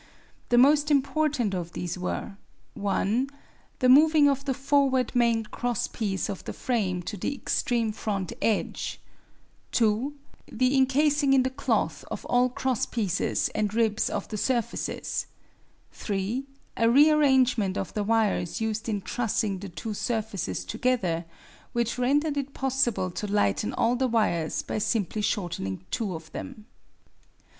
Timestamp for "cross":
5.43-5.87, 12.49-12.87